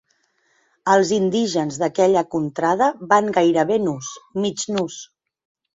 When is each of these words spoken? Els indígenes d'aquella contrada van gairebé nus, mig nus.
Els 0.93 1.11
indígenes 1.17 1.77
d'aquella 1.83 2.25
contrada 2.37 2.91
van 3.13 3.33
gairebé 3.39 3.81
nus, 3.87 4.13
mig 4.47 4.71
nus. 4.79 5.03